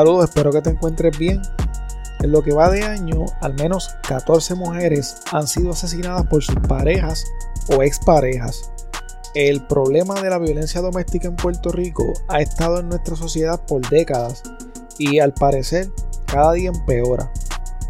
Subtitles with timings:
[0.00, 1.42] Saludos, espero que te encuentres bien.
[2.20, 6.56] En lo que va de año, al menos 14 mujeres han sido asesinadas por sus
[6.66, 7.26] parejas
[7.68, 8.72] o exparejas.
[9.34, 13.86] El problema de la violencia doméstica en Puerto Rico ha estado en nuestra sociedad por
[13.90, 14.42] décadas
[14.96, 15.90] y al parecer
[16.24, 17.30] cada día empeora.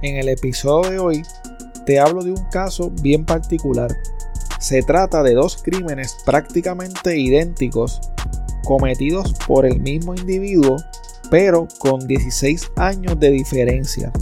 [0.03, 1.23] En el episodio de hoy
[1.87, 3.97] te hablo de un caso bien particular.
[4.59, 8.01] Se trata de dos crímenes prácticamente idénticos
[8.65, 10.77] cometidos por el mismo individuo
[11.31, 14.13] pero con 16 años de diferencia.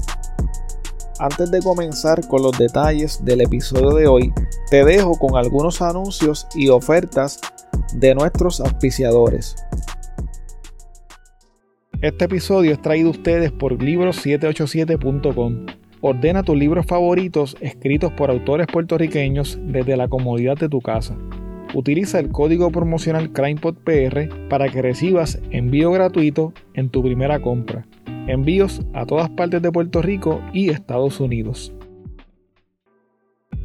[1.18, 4.32] Antes de comenzar con los detalles del episodio de hoy,
[4.70, 7.40] te dejo con algunos anuncios y ofertas
[7.94, 9.56] de nuestros auspiciadores.
[12.00, 15.66] Este episodio es traído a ustedes por libros787.com.
[16.00, 21.16] Ordena tus libros favoritos escritos por autores puertorriqueños desde la comodidad de tu casa.
[21.78, 27.86] Utiliza el código promocional CrimePodPR para que recibas envío gratuito en tu primera compra.
[28.26, 31.72] Envíos a todas partes de Puerto Rico y Estados Unidos.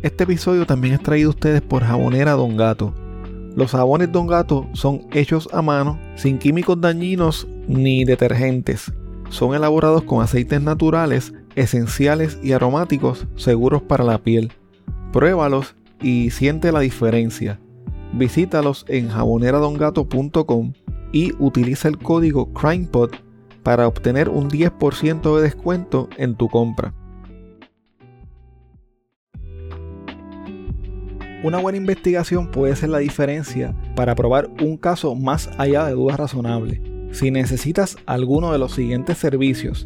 [0.03, 2.94] Este episodio también es traído a ustedes por Jabonera Don Gato.
[3.56, 8.94] Los jabones Don Gato son hechos a mano, sin químicos dañinos ni detergentes.
[9.30, 14.52] Son elaborados con aceites naturales, esenciales y aromáticos seguros para la piel.
[15.11, 17.59] Pruébalos y siente la diferencia.
[18.14, 20.73] Visítalos en jaboneradongato.com
[21.11, 23.11] y utiliza el código CrimePod
[23.64, 26.94] para obtener un 10% de descuento en tu compra.
[31.44, 36.18] Una buena investigación puede ser la diferencia para probar un caso más allá de dudas
[36.18, 36.80] razonables.
[37.12, 39.85] Si necesitas alguno de los siguientes servicios,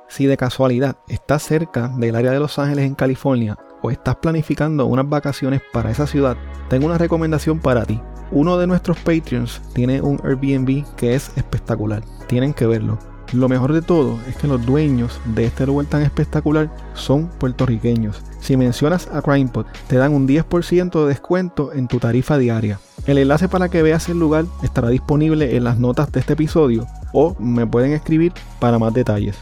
[0.08, 4.86] Si de casualidad estás cerca del área de Los Ángeles en California o estás planificando
[4.86, 6.38] unas vacaciones para esa ciudad,
[6.70, 8.00] tengo una recomendación para ti.
[8.32, 12.02] Uno de nuestros Patreons tiene un Airbnb que es espectacular.
[12.28, 12.98] Tienen que verlo.
[13.34, 18.22] Lo mejor de todo es que los dueños de este lugar tan espectacular son puertorriqueños.
[18.40, 22.80] Si mencionas a CrimePod, te dan un 10% de descuento en tu tarifa diaria.
[23.08, 26.86] El enlace para que veas el lugar estará disponible en las notas de este episodio
[27.14, 29.38] o me pueden escribir para más detalles.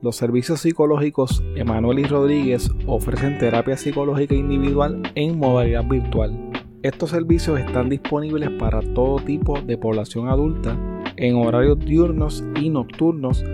[0.00, 6.50] Los servicios psicológicos Emanuel y Rodríguez ofrecen terapia psicológica individual en modalidad virtual.
[6.82, 10.76] Estos servicios están disponibles para todo tipo de población adulta
[11.16, 13.44] en horarios diurnos y nocturnos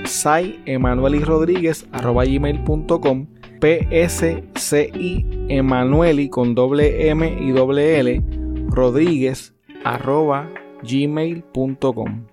[2.24, 3.26] gmail.com
[3.60, 8.22] PSCI Emanueli con doble M y doble L
[8.68, 9.52] Rodríguez
[9.82, 10.48] arroba
[10.84, 12.26] gmail.com.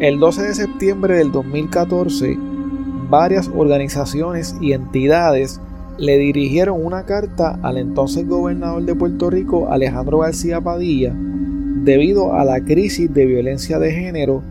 [0.00, 2.38] El 12 de septiembre del 2014,
[3.10, 5.60] varias organizaciones y entidades
[5.98, 12.44] le dirigieron una carta al entonces gobernador de Puerto Rico, Alejandro García Padilla, debido a
[12.44, 14.42] la crisis de violencia de género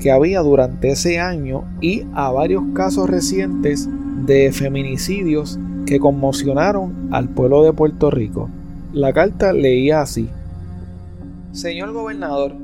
[0.00, 3.88] que había durante ese año y a varios casos recientes
[4.26, 8.48] de feminicidios que conmocionaron al pueblo de Puerto Rico.
[8.92, 10.28] La carta leía así.
[11.52, 12.54] Señor gobernador,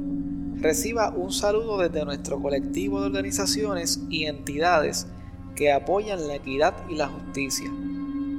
[0.57, 5.07] reciba un saludo desde nuestro colectivo de organizaciones y entidades
[5.55, 7.71] que apoyan la equidad y la justicia.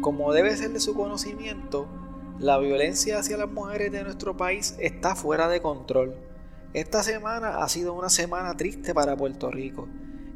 [0.01, 1.85] Como debe ser de su conocimiento,
[2.39, 6.15] la violencia hacia las mujeres de nuestro país está fuera de control.
[6.73, 9.89] Esta semana ha sido una semana triste para Puerto Rico.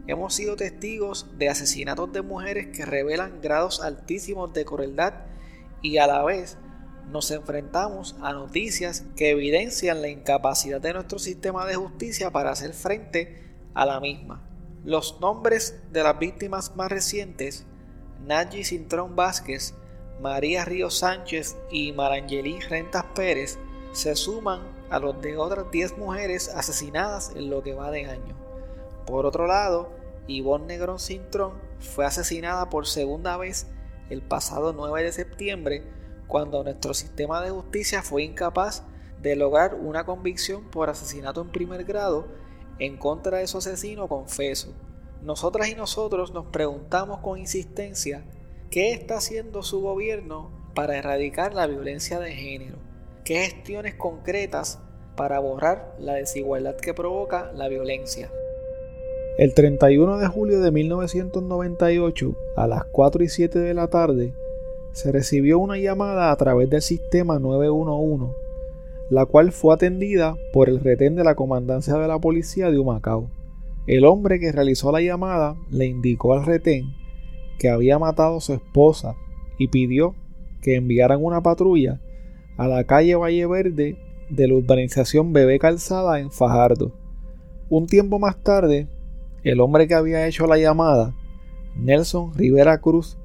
[0.06, 5.13] Hemos sido testigos de asesinatos de mujeres que revelan grados altísimos de crueldad
[5.81, 6.57] y a la vez
[7.10, 12.74] nos enfrentamos a noticias que evidencian la incapacidad de nuestro sistema de justicia para hacer
[12.74, 14.45] frente a la misma.
[14.83, 17.65] Los nombres de las víctimas más recientes
[18.25, 19.74] Naji Cintrón Vázquez,
[20.22, 23.60] María Río Sánchez y Marangeli Rentas Pérez
[23.92, 28.36] se suman a los de otras 10 mujeres asesinadas en lo que va de año.
[29.06, 29.92] Por otro lado,
[30.28, 33.68] Ivonne Negrón Cintrón fue asesinada por segunda vez
[34.10, 35.84] el pasado 9 de septiembre
[36.28, 38.84] cuando nuestro sistema de justicia fue incapaz
[39.22, 42.28] de lograr una convicción por asesinato en primer grado
[42.80, 44.74] en contra de su asesino confeso.
[45.24, 48.25] Nosotras y nosotros nos preguntamos con insistencia
[48.70, 52.75] qué está haciendo su gobierno para erradicar la violencia de género,
[53.24, 54.80] qué gestiones concretas
[55.16, 58.30] para borrar la desigualdad que provoca la violencia.
[59.38, 64.34] El 31 de julio de 1998, a las 4 y 7 de la tarde,
[64.92, 68.36] se recibió una llamada a través del sistema 911,
[69.10, 73.30] la cual fue atendida por el retén de la comandancia de la policía de Humacao.
[73.85, 76.94] El hombre que realizó la llamada le indicó al retén
[77.59, 79.15] que había matado a su esposa
[79.57, 80.15] y pidió
[80.62, 82.00] que enviaran una patrulla
[82.57, 83.97] a la calle Valle Verde
[84.30, 86.94] de la urbanización Bebé Calzada en Fajardo.
[87.69, 88.88] Un tiempo más tarde,
[89.44, 91.13] el hombre que había hecho la llamada,
[91.75, 93.18] Nelson Rivera Cruz,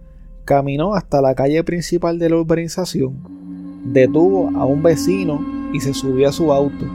[0.44, 3.22] caminó hasta la calle principal de la urbanización,
[3.92, 5.40] detuvo a un vecino
[5.72, 6.86] y se subió a su auto.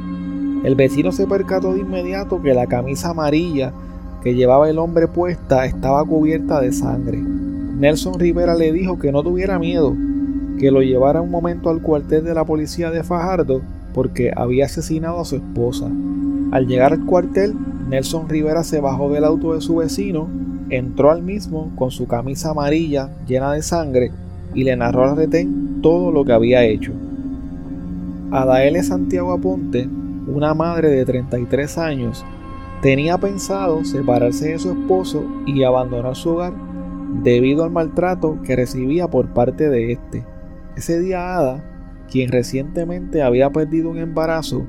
[0.63, 3.73] El vecino se percató de inmediato que la camisa amarilla
[4.23, 7.17] que llevaba el hombre puesta estaba cubierta de sangre.
[7.19, 9.93] Nelson Rivera le dijo que no tuviera miedo,
[10.57, 13.61] que lo llevara un momento al cuartel de la policía de Fajardo
[13.93, 15.91] porque había asesinado a su esposa.
[16.51, 17.53] Al llegar al cuartel,
[17.89, 20.29] Nelson Rivera se bajó del auto de su vecino,
[20.69, 24.11] entró al mismo con su camisa amarilla llena de sangre
[24.53, 26.93] y le narró al retén todo lo que había hecho.
[28.31, 29.89] Adaele Santiago Aponte
[30.27, 32.25] una madre de 33 años,
[32.81, 36.53] tenía pensado separarse de su esposo y abandonar su hogar
[37.21, 40.25] debido al maltrato que recibía por parte de este.
[40.75, 41.63] Ese día Ada,
[42.09, 44.65] quien recientemente había perdido un embarazo,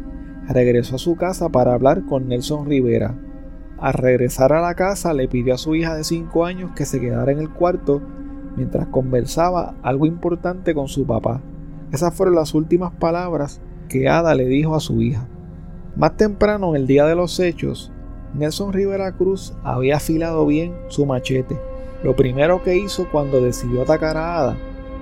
[0.48, 3.14] regresó a su casa para hablar con Nelson Rivera.
[3.78, 7.00] Al regresar a la casa le pidió a su hija de 5 años que se
[7.00, 8.02] quedara en el cuarto
[8.56, 11.40] mientras conversaba algo importante con su papá.
[11.90, 15.26] Esas fueron las últimas palabras que Ada le dijo a su hija.
[15.96, 17.92] Más temprano, en el día de los hechos,
[18.34, 21.56] Nelson Rivera Cruz había afilado bien su machete.
[22.02, 24.56] Lo primero que hizo cuando decidió atacar a Ada,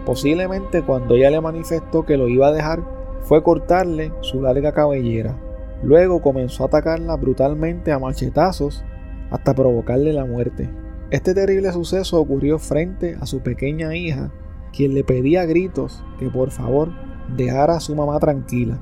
[0.05, 2.83] posiblemente cuando ella le manifestó que lo iba a dejar,
[3.23, 5.35] fue cortarle su larga cabellera.
[5.83, 8.85] Luego comenzó a atacarla brutalmente a machetazos
[9.31, 10.69] hasta provocarle la muerte.
[11.11, 14.31] Este terrible suceso ocurrió frente a su pequeña hija,
[14.75, 16.91] quien le pedía a gritos que por favor
[17.35, 18.79] dejara a su mamá tranquila.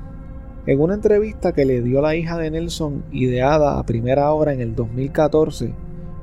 [0.67, 4.61] En una entrevista que le dio la hija de Nelson ideada a primera hora en
[4.61, 5.73] el 2014,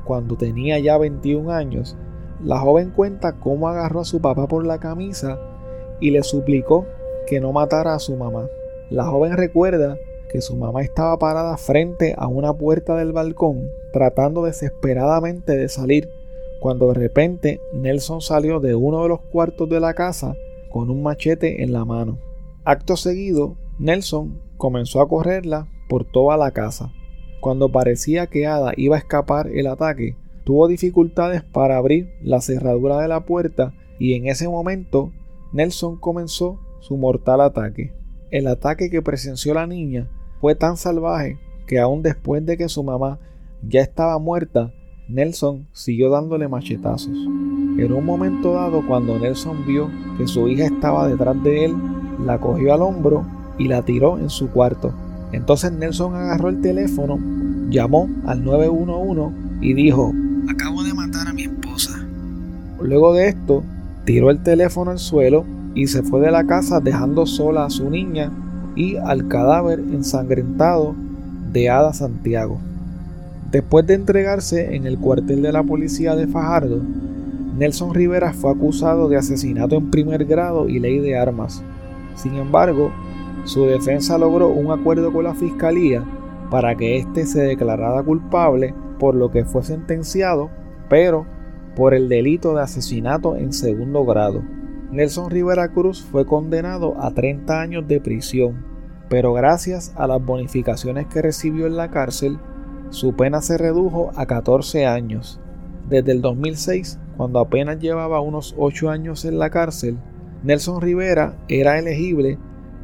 [0.05, 1.97] cuando tenía ya 21 años,
[2.45, 5.41] la joven cuenta cómo agarró a su papá por la camisa
[6.01, 6.87] y le suplicó
[7.27, 8.47] que no matara a su mamá.
[8.91, 9.97] La joven recuerda
[10.31, 16.09] que su mamá estaba parada frente a una puerta del balcón tratando desesperadamente de salir,
[16.61, 20.37] cuando de repente Nelson salió de uno de los cuartos de la casa
[20.71, 22.19] con un machete en la mano.
[22.65, 26.93] Acto seguido, Nelson comenzó a correrla por toda la casa.
[27.41, 33.01] Cuando parecía que Ada iba a escapar el ataque, tuvo dificultades para abrir la cerradura
[33.01, 35.13] de la puerta y en ese momento
[35.53, 37.93] Nelson comenzó su mortal ataque.
[38.31, 42.83] El ataque que presenció la niña fue tan salvaje que aún después de que su
[42.83, 43.21] mamá
[43.63, 44.73] ya estaba muerta,
[45.09, 47.17] Nelson siguió dándole machetazos.
[47.17, 51.75] En un momento dado, cuando Nelson vio que su hija estaba detrás de él,
[52.25, 53.25] la cogió al hombro
[53.59, 54.93] y la tiró en su cuarto.
[55.33, 57.19] Entonces Nelson agarró el teléfono,
[57.69, 60.13] llamó al 911 y dijo,
[60.49, 62.07] acabo de matar a mi esposa.
[62.81, 63.63] Luego de esto,
[64.05, 67.91] tiró el teléfono al suelo y se fue de la casa dejando sola a su
[67.91, 68.31] niña
[68.75, 70.95] y al cadáver ensangrentado
[71.53, 72.59] de Ada Santiago.
[73.51, 76.83] Después de entregarse en el cuartel de la policía de Fajardo,
[77.57, 81.63] Nelson Rivera fue acusado de asesinato en primer grado y ley de armas.
[82.15, 82.93] Sin embargo,
[83.49, 86.05] su defensa logró un acuerdo con la fiscalía
[86.51, 90.51] para que éste se declarara culpable, por lo que fue sentenciado,
[90.91, 91.27] pero
[91.75, 94.43] por el delito de asesinato en segundo grado.
[94.91, 98.67] Nelson Rivera Cruz fue condenado a 30 años de prisión,
[99.09, 102.39] pero gracias a las bonificaciones que recibió en la cárcel,
[102.91, 105.41] su pena se redujo a 14 años.
[105.89, 109.97] Desde el 2006, cuando apenas llevaba unos 8 años en la cárcel,
[110.43, 112.39] Nelson Rivera era elegible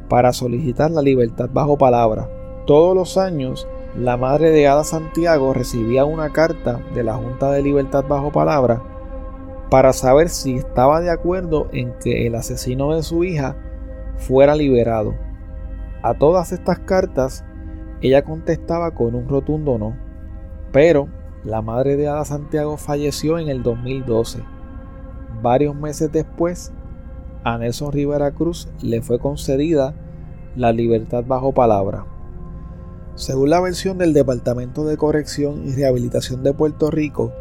[0.09, 2.29] para solicitar la libertad bajo palabra.
[2.65, 7.61] Todos los años, la madre de Ada Santiago recibía una carta de la Junta de
[7.61, 8.81] Libertad bajo palabra
[9.69, 13.55] para saber si estaba de acuerdo en que el asesino de su hija
[14.17, 15.15] fuera liberado.
[16.01, 17.43] A todas estas cartas,
[18.01, 19.97] ella contestaba con un rotundo no.
[20.71, 21.07] Pero
[21.43, 24.39] la madre de Ada Santiago falleció en el 2012.
[25.41, 26.71] Varios meses después,
[27.45, 29.93] a Nelson Rivera Cruz le fue concedida
[30.57, 32.07] la libertad bajo palabra.
[33.13, 37.31] Según la versión del Departamento de Corrección y Rehabilitación de Puerto Rico,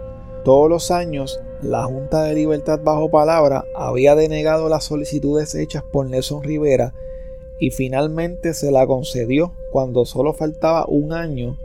[0.45, 6.07] todos los años la Junta de Libertad bajo palabra había denegado las solicitudes hechas por
[6.07, 6.93] Nelson Rivera
[7.59, 11.57] y finalmente se la concedió cuando solo faltaba un año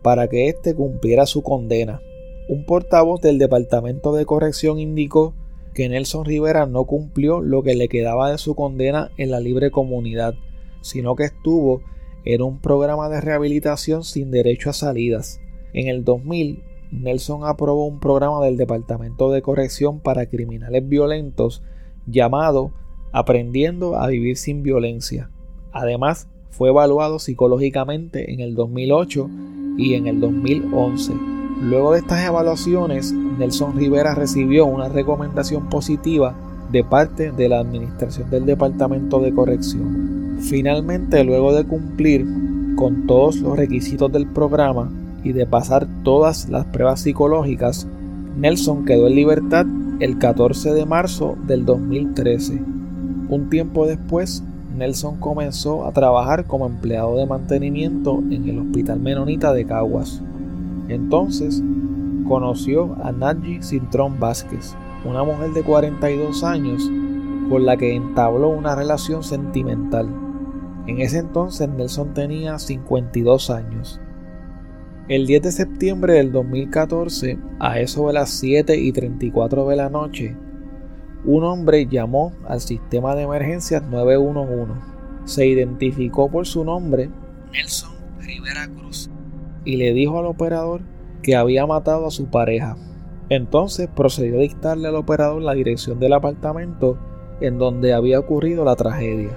[0.00, 2.00] para que éste cumpliera su condena.
[2.48, 5.34] Un portavoz del Departamento de Corrección indicó
[5.74, 9.70] que Nelson Rivera no cumplió lo que le quedaba de su condena en la libre
[9.70, 10.34] comunidad,
[10.80, 11.82] sino que estuvo
[12.24, 15.40] en un programa de rehabilitación sin derecho a salidas.
[15.72, 16.62] En el 2000,
[16.92, 21.62] Nelson aprobó un programa del Departamento de Corrección para Criminales Violentos
[22.06, 22.72] llamado
[23.12, 25.30] Aprendiendo a Vivir sin Violencia.
[25.72, 29.30] Además, fue evaluado psicológicamente en el 2008
[29.78, 31.41] y en el 2011.
[31.62, 36.34] Luego de estas evaluaciones, Nelson Rivera recibió una recomendación positiva
[36.72, 40.38] de parte de la Administración del Departamento de Corrección.
[40.40, 42.26] Finalmente, luego de cumplir
[42.74, 44.90] con todos los requisitos del programa
[45.22, 47.86] y de pasar todas las pruebas psicológicas,
[48.36, 49.64] Nelson quedó en libertad
[50.00, 52.60] el 14 de marzo del 2013.
[53.28, 54.42] Un tiempo después,
[54.76, 60.20] Nelson comenzó a trabajar como empleado de mantenimiento en el Hospital Menonita de Caguas.
[60.88, 61.62] Entonces
[62.28, 64.74] conoció a Nadji Cintrón Vázquez,
[65.04, 66.90] una mujer de 42 años
[67.48, 70.08] con la que entabló una relación sentimental.
[70.86, 74.00] En ese entonces Nelson tenía 52 años.
[75.08, 79.90] El 10 de septiembre del 2014, a eso de las 7 y 34 de la
[79.90, 80.36] noche,
[81.24, 84.72] un hombre llamó al sistema de emergencias 911.
[85.24, 87.10] Se identificó por su nombre,
[87.52, 89.10] Nelson Rivera Cruz,
[89.64, 90.80] y le dijo al operador
[91.22, 92.76] que había matado a su pareja.
[93.28, 96.98] Entonces procedió a dictarle al operador la dirección del apartamento
[97.40, 99.30] en donde había ocurrido la tragedia.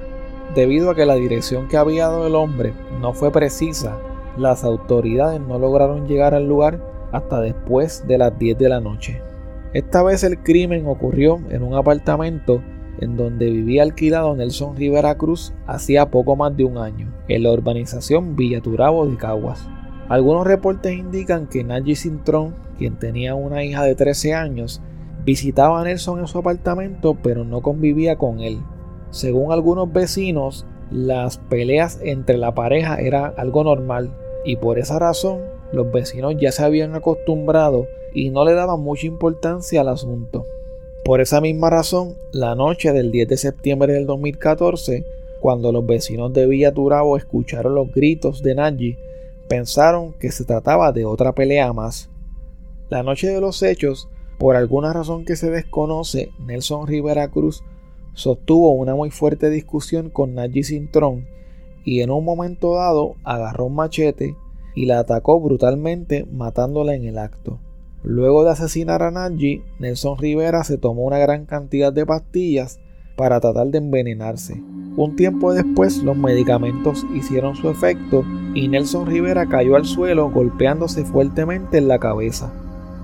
[0.54, 3.98] Debido a que la dirección que había dado el hombre no fue precisa,
[4.38, 6.80] las autoridades no lograron llegar al lugar
[7.12, 9.22] hasta después de las 10 de la noche.
[9.74, 12.62] Esta vez el crimen ocurrió en un apartamento
[13.00, 17.52] en donde vivía alquilado Nelson Rivera Cruz hacía poco más de un año, en la
[17.52, 19.68] urbanización Villa Turabo de Caguas.
[20.08, 24.82] Algunos reportes indican que Naji Cintrón, quien tenía una hija de 13 años,
[25.26, 28.60] visitaba a Nelson en su apartamento pero no convivía con él.
[29.10, 34.14] Según algunos vecinos, las peleas entre la pareja era algo normal
[34.46, 35.40] y por esa razón
[35.72, 40.46] los vecinos ya se habían acostumbrado y no le daban mucha importancia al asunto.
[41.04, 45.04] Por esa misma razón, la noche del 10 de septiembre del 2014,
[45.40, 48.98] cuando los vecinos de Villa Turabo escucharon los gritos de Naji,
[49.48, 52.10] pensaron que se trataba de otra pelea más.
[52.90, 57.64] La noche de los hechos, por alguna razón que se desconoce, Nelson Rivera Cruz
[58.14, 61.28] sostuvo una muy fuerte discusión con Naji Cintrón
[61.84, 64.36] y en un momento dado agarró un machete
[64.74, 67.60] y la atacó brutalmente matándola en el acto.
[68.04, 72.80] Luego de asesinar a Naji, Nelson Rivera se tomó una gran cantidad de pastillas
[73.16, 74.62] para tratar de envenenarse.
[74.98, 81.04] Un tiempo después los medicamentos hicieron su efecto y Nelson Rivera cayó al suelo golpeándose
[81.04, 82.52] fuertemente en la cabeza.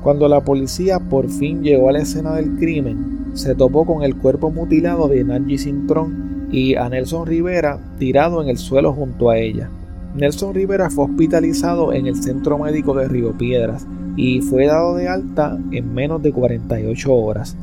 [0.03, 4.15] Cuando la policía por fin llegó a la escena del crimen, se topó con el
[4.15, 9.38] cuerpo mutilado de Nancy Cintrón y a Nelson Rivera tirado en el suelo junto a
[9.38, 9.70] ella.
[10.15, 15.08] Nelson Rivera fue hospitalizado en el Centro Médico de Río Piedras, y fue dado de
[15.08, 17.56] alta en menos de 48 horas.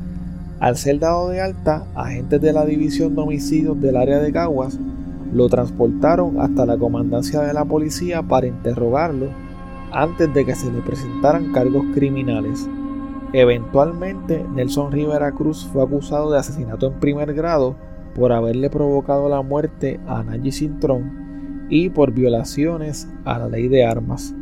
[0.60, 4.78] Al ser dado de alta, agentes de la División de Homicidios del área de Caguas
[5.32, 9.28] lo transportaron hasta la comandancia de la policía para interrogarlo
[9.92, 12.68] antes de que se le presentaran cargos criminales.
[13.32, 17.76] Eventualmente, Nelson Rivera Cruz fue acusado de asesinato en primer grado
[18.14, 23.84] por haberle provocado la muerte a Nayi Cintrón y por violaciones a la ley de
[23.84, 24.34] armas.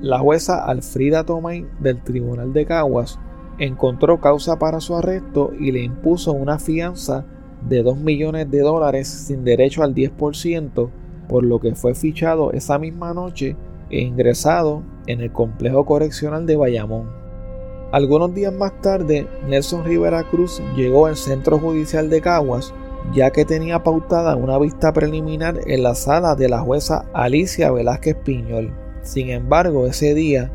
[0.00, 3.18] La jueza Alfrida Tomay del Tribunal de Caguas
[3.58, 7.24] encontró causa para su arresto y le impuso una fianza
[7.68, 10.90] de 2 millones de dólares sin derecho al 10%,
[11.28, 13.56] por lo que fue fichado esa misma noche
[13.90, 17.08] e ingresado en el complejo correccional de Bayamón.
[17.92, 22.74] Algunos días más tarde, Nelson Rivera Cruz llegó al centro judicial de Caguas,
[23.14, 28.16] ya que tenía pautada una vista preliminar en la sala de la jueza Alicia Velázquez
[28.24, 28.74] Piñol.
[29.02, 30.50] Sin embargo, ese día,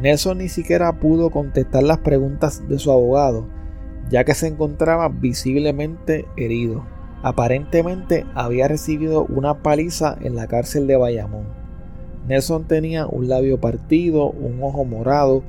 [0.00, 3.44] Nelson ni siquiera pudo contestar las preguntas de su abogado,
[4.08, 6.84] ya que se encontraba visiblemente herido.
[7.22, 11.44] Aparentemente había recibido una paliza en la cárcel de Bayamón.
[12.26, 15.42] Nelson tenía un labio partido, un ojo morado,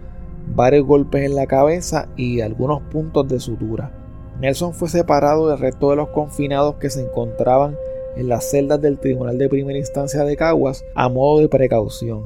[0.53, 3.91] varios golpes en la cabeza y algunos puntos de sutura.
[4.41, 7.77] Nelson fue separado del resto de los confinados que se encontraban
[8.17, 12.23] en las celdas del Tribunal de Primera Instancia de Caguas a modo de precaución.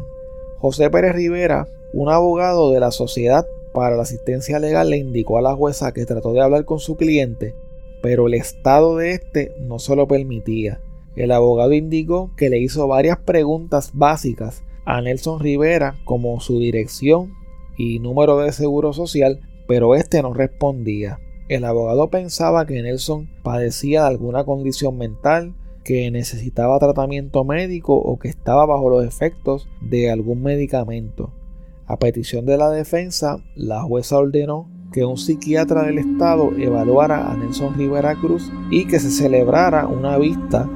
[0.57, 5.41] José Pérez Rivera, un abogado de la Sociedad para la Asistencia Legal, le indicó a
[5.41, 7.55] la jueza que trató de hablar con su cliente,
[8.01, 10.81] pero el estado de este no se lo permitía.
[11.15, 17.31] El abogado indicó que le hizo varias preguntas básicas a Nelson Rivera como su dirección
[17.77, 21.19] y número de seguro social, pero este no respondía.
[21.47, 25.55] El abogado pensaba que Nelson padecía de alguna condición mental,
[25.85, 31.31] que necesitaba tratamiento médico o que estaba bajo los efectos de algún medicamento.
[31.87, 37.37] A petición de la defensa, la jueza ordenó que un psiquiatra del estado evaluara a
[37.37, 40.67] Nelson Rivera Cruz y que se celebrara una vista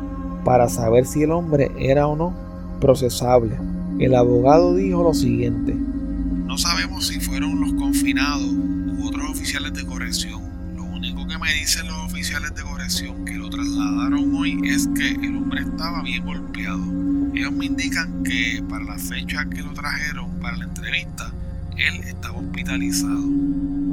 [0.46, 2.36] para saber si el hombre era o no
[2.80, 3.58] procesable.
[3.98, 5.74] El abogado dijo lo siguiente.
[5.74, 10.44] No sabemos si fueron los confinados u otros oficiales de corrección.
[10.76, 15.10] Lo único que me dicen los oficiales de corrección que lo trasladaron hoy es que
[15.10, 17.09] el hombre estaba bien golpeado.
[17.34, 21.32] Ellos me indican que para la fecha que lo trajeron para la entrevista,
[21.78, 23.24] él estaba hospitalizado.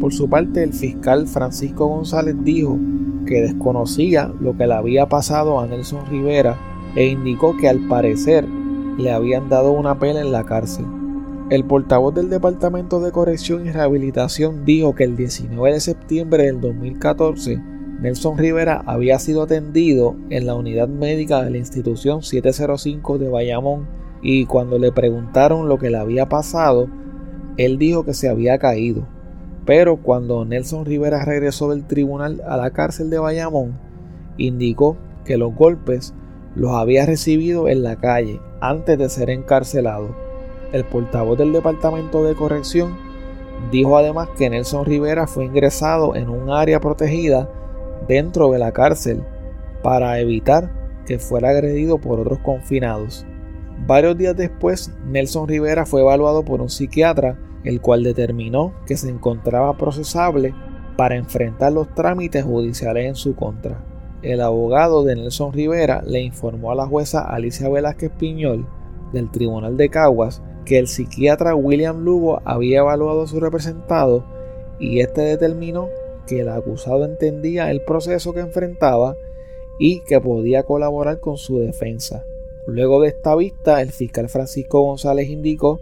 [0.01, 2.79] Por su parte, el fiscal Francisco González dijo
[3.27, 6.57] que desconocía lo que le había pasado a Nelson Rivera
[6.95, 8.47] e indicó que al parecer
[8.99, 10.87] le habían dado una pela en la cárcel.
[11.51, 16.61] El portavoz del Departamento de Corrección y Rehabilitación dijo que el 19 de septiembre del
[16.61, 17.61] 2014
[18.01, 23.89] Nelson Rivera había sido atendido en la unidad médica de la institución 705 de Bayamón
[24.23, 26.89] y cuando le preguntaron lo que le había pasado,
[27.57, 29.07] él dijo que se había caído.
[29.65, 33.79] Pero cuando Nelson Rivera regresó del tribunal a la cárcel de Bayamón,
[34.37, 36.15] indicó que los golpes
[36.55, 40.27] los había recibido en la calle antes de ser encarcelado
[40.73, 42.97] el portavoz del Departamento de Corrección
[43.71, 47.49] dijo además que Nelson Rivera fue ingresado en un área protegida
[48.09, 49.23] dentro de la cárcel
[49.83, 50.71] para evitar
[51.07, 53.25] que fuera agredido por otros confinados.
[53.87, 59.09] Varios días después, Nelson Rivera fue evaluado por un psiquiatra, el cual determinó que se
[59.09, 60.55] encontraba procesable
[60.97, 63.85] para enfrentar los trámites judiciales en su contra.
[64.23, 68.67] El abogado de Nelson Rivera le informó a la jueza Alicia Velázquez Piñol
[69.13, 74.25] del Tribunal de Caguas que el psiquiatra William Lugo había evaluado a su representado
[74.81, 75.87] y este determinó
[76.27, 79.17] que el acusado entendía el proceso que enfrentaba
[79.79, 82.25] y que podía colaborar con su defensa.
[82.67, 85.81] Luego de esta vista, el fiscal Francisco González indicó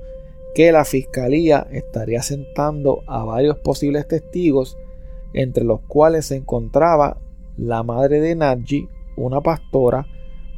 [0.55, 4.77] que la fiscalía estaría sentando a varios posibles testigos,
[5.33, 7.19] entre los cuales se encontraba
[7.57, 10.07] la madre de Nadji, una pastora,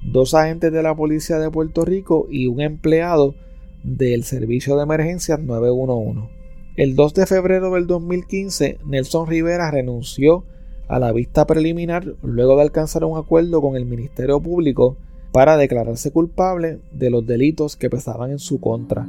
[0.03, 3.35] dos agentes de la policía de Puerto Rico y un empleado
[3.83, 6.36] del Servicio de Emergencias 911.
[6.77, 10.45] El 2 de febrero del 2015, Nelson Rivera renunció
[10.89, 14.95] a la vista preliminar luego de alcanzar un acuerdo con el Ministerio Público
[15.33, 19.07] para declararse culpable de los delitos que pesaban en su contra.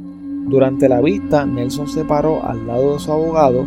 [0.48, 3.66] Durante la vista, Nelson se paró al lado de su abogado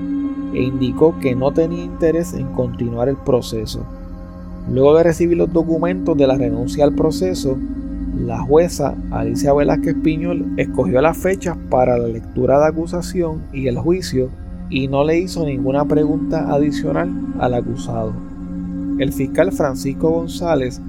[0.55, 3.85] e indicó que no tenía interés en continuar el proceso.
[4.67, 7.55] Luego de recibir los documentos de la renuncia al proceso,
[8.17, 13.77] la jueza Alicia Velázquez Piñol escogió las fechas para la lectura de acusación y el
[13.77, 14.29] juicio
[14.69, 18.13] y no le hizo ninguna pregunta adicional al acusado.
[18.99, 20.81] El fiscal Francisco González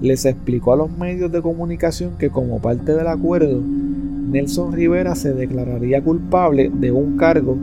[0.00, 5.32] les explicó a los medios de comunicación que como parte del acuerdo Nelson Rivera se
[5.34, 7.56] declararía culpable de un cargo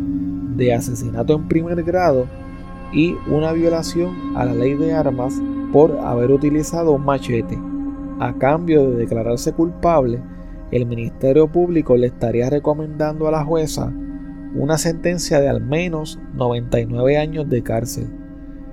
[0.56, 2.28] de asesinato en primer grado
[2.94, 5.34] y una violación a la ley de armas
[5.72, 7.58] por haber utilizado un machete.
[8.20, 10.20] A cambio de declararse culpable,
[10.72, 13.94] el Ministerio Público le estaría recomendando a la jueza
[14.56, 18.08] una sentencia de al menos 99 años de cárcel.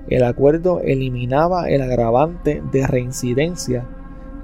[0.07, 3.87] El acuerdo eliminaba el agravante de reincidencia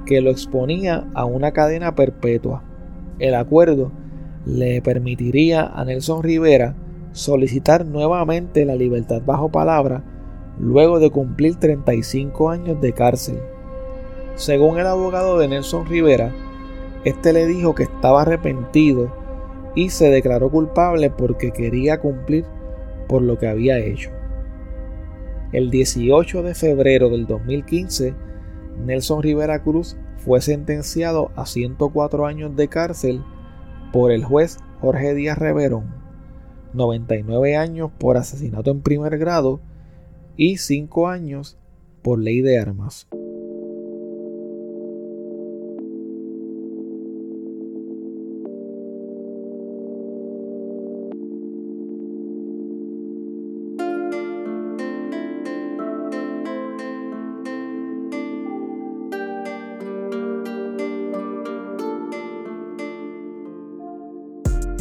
[0.05, 2.63] que lo exponía a una cadena perpetua.
[3.19, 3.91] El acuerdo
[4.45, 6.75] le permitiría a Nelson Rivera
[7.11, 10.03] solicitar nuevamente la libertad bajo palabra
[10.59, 13.39] luego de cumplir 35 años de cárcel.
[14.41, 16.33] Según el abogado de Nelson Rivera,
[17.05, 19.15] este le dijo que estaba arrepentido
[19.75, 22.45] y se declaró culpable porque quería cumplir
[23.07, 24.09] por lo que había hecho.
[25.51, 28.15] El 18 de febrero del 2015,
[28.83, 33.21] Nelson Rivera Cruz fue sentenciado a 104 años de cárcel
[33.93, 35.93] por el juez Jorge Díaz Reverón,
[36.73, 39.61] 99 años por asesinato en primer grado
[40.35, 41.59] y 5 años
[42.01, 43.07] por ley de armas.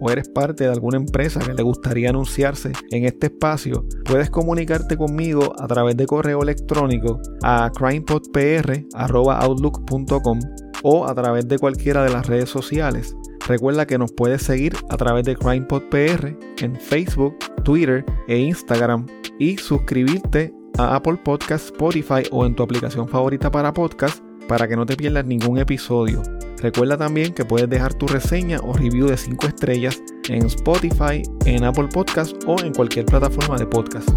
[0.00, 4.96] o eres parte de alguna empresa que le gustaría anunciarse en este espacio, puedes comunicarte
[4.96, 10.38] conmigo a través de correo electrónico a crimepodpr.outlook.com
[10.82, 13.14] o a través de cualquiera de las redes sociales.
[13.46, 19.04] Recuerda que nos puedes seguir a través de CrimePodPR en Facebook, Twitter e Instagram
[19.38, 24.74] y suscribirte a Apple Podcast, Spotify o en tu aplicación favorita para podcast para que
[24.74, 26.24] no te pierdas ningún episodio.
[26.60, 31.62] Recuerda también que puedes dejar tu reseña o review de 5 estrellas en Spotify, en
[31.62, 34.10] Apple Podcast o en cualquier plataforma de podcast.